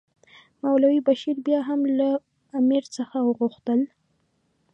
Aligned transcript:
مولوي 0.63 0.99
بشیر 1.07 1.37
بیا 1.45 1.59
هم 1.69 1.81
له 1.97 2.09
امیر 2.59 2.83
څخه 2.95 3.17
وغوښتل. 3.21 3.81